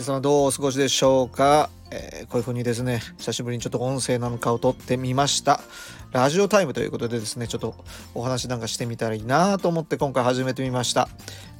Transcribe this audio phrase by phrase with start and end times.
[0.00, 5.60] 皆様どうお過ごしでしょうか、えー、こういう風にですね久しぶりにちょっと音声なんかを撮ってみました。
[6.10, 7.74] ラジオタイムということでですねちょっと
[8.14, 11.10] お話なんかしてみたらいいなと思って今回始めてみました。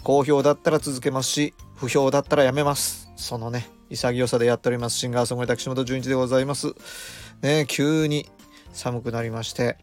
[0.05, 3.13] 好評だったら続けますし不評だったらやめます。
[3.15, 6.69] そのね潔さでやっておりますシンガーソングライター岸本純一でございます。
[7.43, 8.27] ね急に
[8.73, 9.77] 寒くなりまして。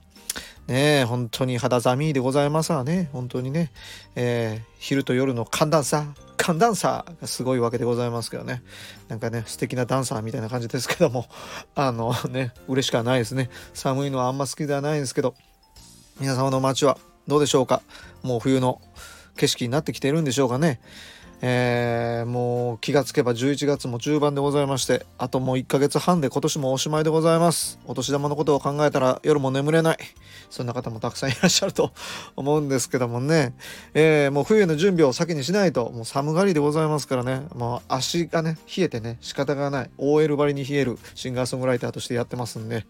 [0.68, 3.71] ね本当に肌寒いでございますわね本当にね、
[4.16, 6.05] えー、昼と夜の寒暖差
[6.38, 8.62] 寒ダンサーがすごいわけでございますけどね。
[9.09, 11.26] なんかね、素敵なダンサーみたいな感じですけども、
[11.76, 13.49] あのね、嬉しくはないですね。
[13.73, 15.35] 寒いのはあんま好きではないんですけど、
[16.20, 17.81] 皆様の街はどうでしょうか
[18.23, 18.79] もう冬の
[19.35, 20.79] 景色になってきてるんでしょうかね。
[21.41, 27.80] えー、もう気がつけば11月も中盤でございましてあともう1ヶ月半で今年もおしまいでございます。
[27.86, 29.98] お年玉のことを考えたら夜も眠れない。
[30.50, 31.91] そんな方もたくさんいらっしゃると
[32.36, 33.54] 思うんですけどもね、
[33.94, 37.44] えー、もう冬の準備を先にしないともう寒がりでございますからね。
[37.54, 39.90] もう足がね冷えてね仕方がない。
[39.98, 42.85] OL 張りに冷えるシンガーソングライターとしてやってますんで、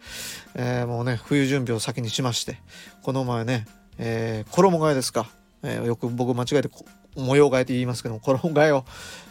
[0.56, 2.62] えー、もうね冬準備を先にしまして。
[3.04, 3.66] この前ね、
[3.98, 5.30] え衣替えですか。
[5.64, 6.70] えー、よく僕間違えて
[7.18, 8.86] 模様替えって言いますけども衣替えを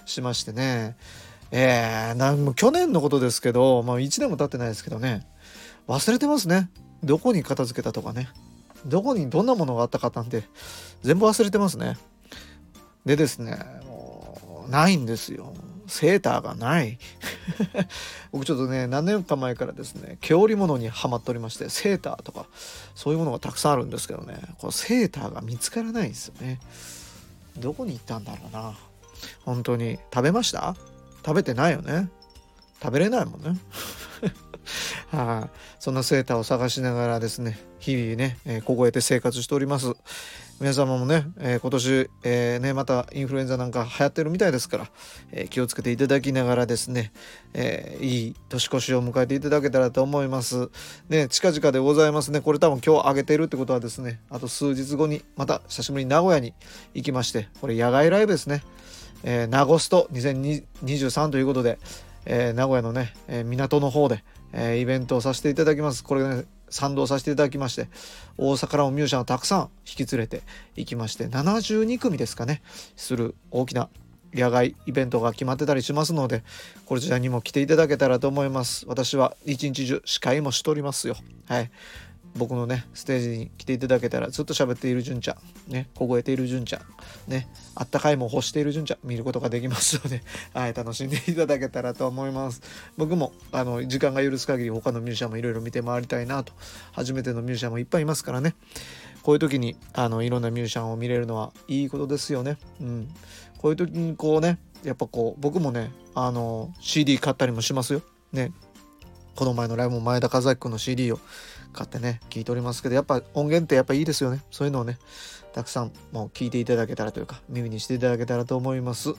[0.04, 0.96] しましてね。
[1.52, 5.26] えー、なんも去年のことですけど、まあ、1年も経ってないですけどね。
[5.86, 6.70] 忘れてますね。
[7.04, 8.28] どこに片付けたとかね。
[8.84, 10.44] どこにどんなものがあったかなんて
[11.02, 11.96] 全部忘れてますね。
[13.04, 15.52] でですねもうないんですよ。
[15.86, 16.98] セーターがない。
[18.32, 22.46] 僕ちょっとね何年か前からですね毛織物にはまっておりましてセーターとか
[22.94, 26.60] そういうものがたくさんあるんですけどねこのセーターが見つからないんですよね。
[27.58, 28.74] どこに行ったんだろうな。
[29.44, 29.98] 本当に。
[30.12, 30.76] 食べました？
[31.24, 32.08] 食べてないよね。
[32.82, 33.58] 食べれないもんね。
[35.10, 39.94] はい、そんなセーターを探しながらですね日々ね、えー、凍えて生活しております。
[40.58, 44.88] 皆様もね、えー、今年、えー、ね、またインフルエンザなんか流行ってるみたいですから、
[45.30, 47.12] えー、気をつけていただきながらですね、
[47.52, 50.70] えいい年越しを迎えていただけたらと思います。
[51.10, 52.40] ね、近々でございますね。
[52.40, 56.54] これ多分今日あげてるってことはですね、あと数日後にまた久しぶりに名古屋に
[56.94, 58.62] 行きまして、これ野外ライブですね。
[59.24, 61.78] えー、ナゴスト2023ということで、
[62.24, 64.24] え名古屋のね、え港の方で、
[64.54, 66.02] えイベントをさせていただきます。
[66.02, 67.88] これね、賛同させていただきまして
[68.38, 70.42] 大阪からもミュージシャンをたくさん引き連れて
[70.76, 72.62] いきまして72組ですかね
[72.96, 73.88] する大きな
[74.34, 76.42] 野外イベントが決まってたりしますので
[76.84, 78.84] こちらにも来ていただけたらと思います。
[78.86, 81.16] 私は一日中司会もしておりますよ。
[81.48, 81.70] はい。
[82.36, 85.36] 僕のねステージに来ていただけたらずっと喋っている純ちゃ
[85.68, 90.22] んね凍えている純ちゃんねあったかいも欲している純ちゃん見ることができますので、
[90.54, 92.62] はい、楽しんでいただけたらと思います。
[92.96, 96.52] 僕もあの時間が許す限り他のミュージシャンもいろいろ見て回りたいなと
[96.92, 98.54] 初めてのミュージシャンもいっぱいいますからね。
[99.22, 102.56] こういう時にあのいろんなミュージシャンを見れるのはいいことですよね。
[102.80, 103.08] うん。
[103.58, 108.02] こういう時にこうねやっぱこう僕もねあの CD 買ったりもしますよ。
[108.32, 108.52] ね。
[109.34, 111.18] この前のライブも前田和明君の CD を
[111.76, 114.42] 買ってね聞いておりますけどやっぱ音源ってやっぱいいですよね。
[114.50, 114.98] そういうのをね
[115.52, 119.14] たくさんもう聞いていただけたらというか耳にしていただけたらと思います。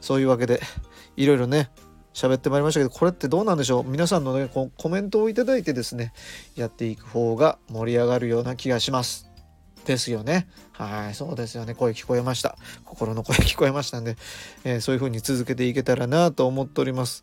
[0.00, 0.60] そういうわけで
[1.16, 1.70] いろいろね
[2.14, 3.84] 喋ってまいりましたけどこれってどうなんでしょう？
[3.84, 6.12] 皆さんのねこコメントをいただいてですね
[6.56, 9.28] やっていく方が盛り上がるような気がします。
[9.84, 10.48] ですよね。
[10.72, 11.74] はいそうですよね。
[11.74, 12.58] 声聞こえました。
[12.84, 14.16] 心の声聞こえましたんで、
[14.64, 17.22] えー、そういう風に続けていけたらなと思っております。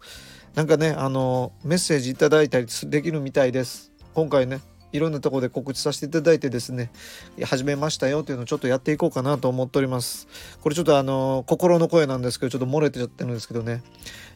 [0.55, 3.91] なんかねあのメッセージいただいたりできるみたいです。
[4.15, 4.61] 今回ね
[4.93, 6.89] いろんなとこで告知させていただいてですね
[7.43, 10.27] 始めましたよっていうのをちょっとやっていこうかなと思っております。
[10.61, 13.83] これちょっとあの心の声なんですけどちょっと漏れてちゃってるんですけどね。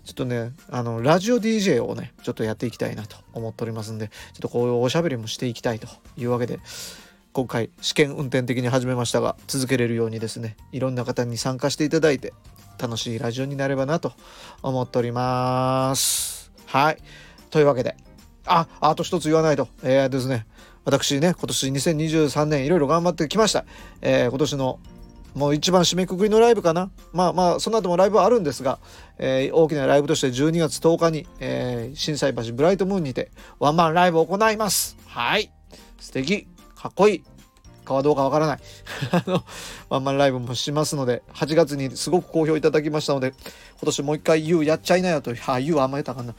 [0.03, 6.59] ちょっとねあのラジオ DJ をねちょっとやっていきたいなと思っておりますんでちょっとこういうおしゃべりもしていきたいというわけで
[7.31, 12.33] 今回試験運転的に始めましたが続けれるようにですねいろんな方に参加していただいて
[12.79, 14.13] 楽しいラジオになればなと
[14.63, 16.51] 思っております。
[16.65, 16.97] はい。
[17.49, 17.95] というわけで
[18.49, 19.67] あ、あと一つ言わないと。
[19.83, 20.45] えー、ですね、
[20.83, 23.63] 私ね、今年2023年いろいろ頑張ってきました。
[24.01, 24.79] えー、今年の
[25.35, 26.89] もう一番締めくくりのライブかな。
[27.13, 28.79] まあまあ、その後もライブはあるんですが、
[29.19, 34.97] えー、大きなライブとして12月10日に、えー、震災橋ブライトムーンにてワンマンライブを行います。
[35.05, 35.51] はい。
[35.99, 36.47] 素敵。
[36.75, 37.23] かっこいい。
[37.89, 38.59] かはどうかわからない。
[39.11, 39.43] あの、
[39.89, 43.33] ワンマンライブもしますので、8月にすごく好評いただきましたので、
[43.79, 46.33] 今年もう一回 YOU やっちゃいなよと、あ、YOU あんま言ったかな。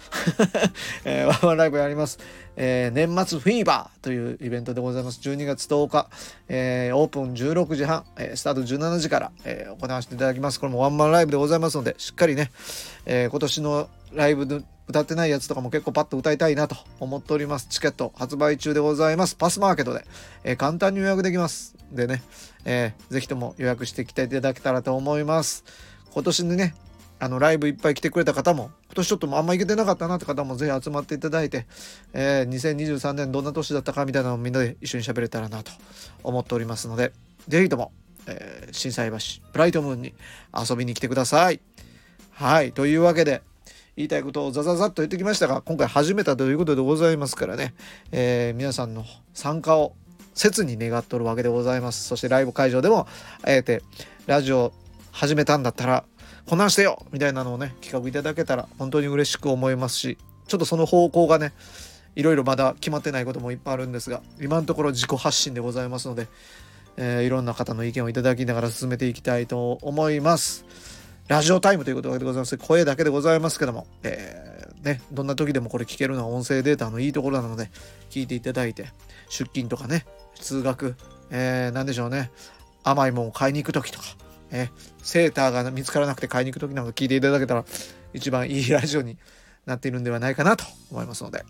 [1.04, 2.18] えー、ワンマンライブやります。
[2.56, 5.20] えー、年末フィーバーというイベントでございます。
[5.22, 6.08] 12月10日、
[6.48, 10.60] えー、オープン16時半、えー、スタート17時から、えー、行わせていただきます。
[10.60, 12.50] これもワンマンライブでございますので、しっかりね、
[13.06, 17.68] えー、今年のライブで歌ってないやつとかも結構パッと歌いたいなと思っております。
[17.68, 19.36] チケット発売中でございます。
[19.36, 20.04] パスマーケットで、
[20.44, 21.76] えー、簡単に予約できます。
[21.92, 22.22] でね、
[22.64, 25.64] えー、ぜひとも予約してきていただけたらと思います。
[26.12, 26.74] 今年にね、
[27.20, 31.66] あのライブいっぱい来てくれた方も今年ちょっとあんま行けてなかったなって方もぜひ集まっていただいて、
[32.14, 35.70] えー、2023年どんな年だったかみたいなのをみんなで一緒に喋れたらなと
[36.24, 37.12] 思っておりますので
[37.46, 37.92] ぜひとも、
[38.26, 39.16] えー、震災橋
[39.52, 40.14] ブライトムーンに
[40.58, 41.60] 遊びに来てください。
[42.30, 43.42] はいというわけで
[43.96, 47.74] 言いたいことをザザザッと言ってきましたが今回始めたということでございますからね、
[48.12, 49.04] えー、皆さんの
[49.34, 49.94] 参加を
[50.34, 53.06] 切に願っとるわけでございますそしてライブ会場でも
[53.42, 53.82] あえて
[54.26, 54.72] ラジオ
[55.12, 56.04] 始めたんだったら
[56.46, 61.52] こなしてよみたいなのをね企画いただけたら本当に嬉しく思いますしちょっとその方向がね
[62.16, 66.26] いろいろまだ決まってないこともいっぱいあるんですが今のところ自己発信でございますので、
[66.96, 70.99] えー、いろんな方の意見をいただきながら進めていきたいと思います。
[71.30, 72.58] ラジオタイムということでございます。
[72.58, 77.70] 声だけでございますけども、えー、ね、どんな時でもこれ聞けるのは音声データのいいところなので
[78.10, 78.88] 聞いていただいて
[79.28, 80.96] 出勤とかね通学、
[81.30, 82.32] えー、何でしょうね。
[82.82, 84.06] 甘いもんを買いに行く時とか
[84.50, 84.70] え
[85.04, 87.64] セーターが見つからなくて買いに行く時なんか聞いていただけたら
[88.12, 89.16] 一番いいラジオに
[89.66, 91.44] なっているんではないかなと思いますので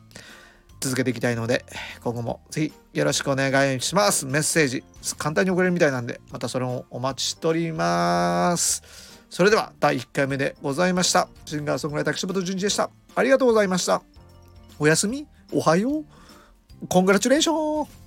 [0.80, 1.64] 続けていきたいので
[2.04, 4.26] 今後もぜひよろしくお願いします。
[4.26, 4.84] メッセージ
[5.16, 9.09] 簡単に送れるみたいなんでまたそれをお待ちしております。
[9.30, 11.28] それでは第1回目でございました。
[11.46, 12.90] シンガーソングライター岸本淳二でした。
[13.14, 14.02] ありがとうございました。
[14.80, 15.26] おやすみ。
[15.52, 16.04] おはよう。
[16.88, 17.99] コングラチュレーション。